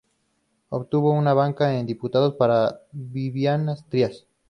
Obtuvo 0.69 1.11
una 1.11 1.35
banca 1.35 1.77
en 1.77 1.85
diputados 1.85 2.33
para 2.33 2.81
Vivian 2.91 3.67
Trías. 3.89 4.25